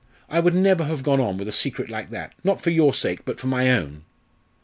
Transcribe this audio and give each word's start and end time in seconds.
"I 0.29 0.39
would 0.39 0.55
never 0.55 0.85
have 0.85 1.03
gone 1.03 1.19
on 1.21 1.37
with 1.37 1.47
a 1.47 1.51
secret 1.51 1.87
like 1.87 2.09
that 2.09 2.33
not 2.43 2.59
for 2.59 2.71
your 2.71 2.91
sake 2.91 3.23
but 3.23 3.39
for 3.39 3.45
my 3.45 3.69
own." 3.71 4.03